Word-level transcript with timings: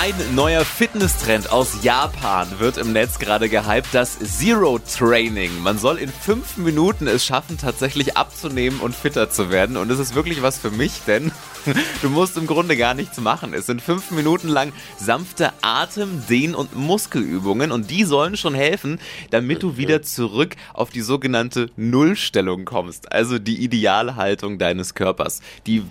Ein 0.00 0.14
neuer 0.36 0.64
Fitnesstrend 0.64 1.50
aus 1.50 1.82
Japan 1.82 2.60
wird 2.60 2.76
im 2.76 2.92
Netz 2.92 3.18
gerade 3.18 3.48
gehypt, 3.48 3.88
das 3.90 4.16
Zero 4.20 4.78
Training. 4.78 5.60
Man 5.60 5.76
soll 5.76 5.98
in 5.98 6.08
fünf 6.08 6.56
Minuten 6.56 7.08
es 7.08 7.26
schaffen, 7.26 7.58
tatsächlich 7.58 8.16
abzunehmen 8.16 8.78
und 8.78 8.94
fitter 8.94 9.28
zu 9.28 9.50
werden. 9.50 9.76
Und 9.76 9.90
es 9.90 9.98
ist 9.98 10.14
wirklich 10.14 10.40
was 10.40 10.56
für 10.56 10.70
mich, 10.70 11.00
denn 11.08 11.32
du 12.02 12.10
musst 12.10 12.36
im 12.36 12.46
Grunde 12.46 12.76
gar 12.76 12.94
nichts 12.94 13.20
machen. 13.20 13.52
Es 13.54 13.66
sind 13.66 13.82
fünf 13.82 14.12
Minuten 14.12 14.46
lang 14.46 14.72
sanfte 14.96 15.52
Atem-, 15.62 16.22
Dehn- 16.28 16.54
und 16.54 16.76
Muskelübungen 16.76 17.72
und 17.72 17.90
die 17.90 18.04
sollen 18.04 18.36
schon 18.36 18.54
helfen, 18.54 19.00
damit 19.30 19.64
du 19.64 19.78
wieder 19.78 20.02
zurück 20.02 20.54
auf 20.74 20.90
die 20.90 21.02
sogenannte 21.02 21.70
Nullstellung 21.74 22.66
kommst. 22.66 23.10
Also 23.10 23.40
die 23.40 23.64
Idealhaltung 23.64 24.58
deines 24.58 24.94
Körpers. 24.94 25.40
Die 25.66 25.82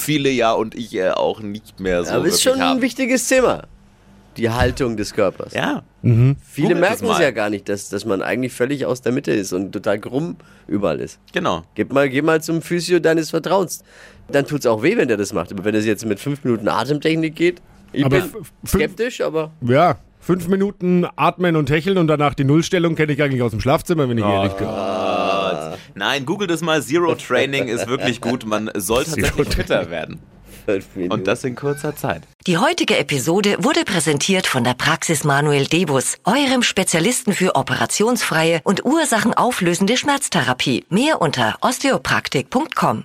viele 0.00 0.30
ja 0.30 0.52
und 0.52 0.74
ich 0.74 0.94
äh, 0.94 1.10
auch 1.10 1.40
nicht 1.40 1.80
mehr 1.80 2.04
so 2.04 2.12
Aber 2.12 2.26
ist 2.26 2.42
schon 2.42 2.60
haben. 2.60 2.78
ein 2.78 2.82
wichtiges 2.82 3.26
Thema. 3.28 3.64
Die 4.36 4.48
Haltung 4.48 4.96
des 4.96 5.12
Körpers. 5.12 5.52
Ja. 5.52 5.82
Viele 6.02 6.34
Googelt 6.68 6.80
merken 6.80 7.06
es 7.10 7.18
ja 7.18 7.30
gar 7.30 7.50
nicht, 7.50 7.68
dass, 7.68 7.88
dass 7.88 8.04
man 8.04 8.22
eigentlich 8.22 8.52
völlig 8.52 8.86
aus 8.86 9.02
der 9.02 9.12
Mitte 9.12 9.32
ist 9.32 9.52
und 9.52 9.72
total 9.72 9.98
krumm 9.98 10.36
überall 10.66 11.00
ist. 11.00 11.18
Genau. 11.32 11.62
Geh 11.74 11.84
mal, 11.84 12.08
geh 12.08 12.22
mal 12.22 12.40
zum 12.40 12.62
Physio 12.62 13.00
deines 13.00 13.30
Vertrauens. 13.30 13.82
Dann 14.30 14.46
tut 14.46 14.60
es 14.60 14.66
auch 14.66 14.82
weh, 14.82 14.96
wenn 14.96 15.08
der 15.08 15.16
das 15.16 15.32
macht. 15.32 15.52
Aber 15.52 15.64
wenn 15.64 15.74
es 15.74 15.84
jetzt 15.84 16.06
mit 16.06 16.20
fünf 16.20 16.44
Minuten 16.44 16.68
Atemtechnik 16.68 17.34
geht, 17.34 17.60
ich 17.92 18.04
Aber 18.04 18.20
bin 18.20 18.30
skeptisch, 18.66 19.20
aber 19.20 19.50
Ja, 19.62 19.98
fünf 20.20 20.46
Minuten 20.46 21.06
atmen 21.16 21.56
und 21.56 21.68
hecheln 21.70 21.98
und 21.98 22.06
danach 22.06 22.34
die 22.34 22.44
Nullstellung 22.44 22.94
kenne 22.94 23.12
ich 23.12 23.22
eigentlich 23.22 23.42
aus 23.42 23.50
dem 23.50 23.60
Schlafzimmer, 23.60 24.08
wenn 24.08 24.16
ich 24.16 24.24
ehrlich 24.24 24.52
bin. 24.52 24.68
Nein, 26.00 26.24
google 26.24 26.46
das 26.46 26.62
mal. 26.62 26.82
Zero 26.82 27.14
Training 27.28 27.68
ist 27.68 27.86
wirklich 27.86 28.22
gut. 28.22 28.46
Man 28.46 28.70
soll 28.74 29.04
tatsächlich 29.04 29.48
fitter 29.54 29.90
werden. 29.90 30.18
Und 31.10 31.26
das 31.26 31.44
in 31.44 31.56
kurzer 31.56 31.94
Zeit. 31.94 32.22
Die 32.46 32.56
heutige 32.56 32.96
Episode 32.96 33.56
wurde 33.60 33.84
präsentiert 33.84 34.46
von 34.46 34.64
der 34.64 34.74
Praxis 34.74 35.24
Manuel 35.24 35.66
Debus, 35.66 36.16
eurem 36.24 36.62
Spezialisten 36.62 37.34
für 37.34 37.54
operationsfreie 37.54 38.60
und 38.64 38.84
ursachenauflösende 38.84 39.96
Schmerztherapie. 39.96 40.86
Mehr 40.88 41.20
unter 41.20 41.56
osteopraktik.com. 41.60 43.04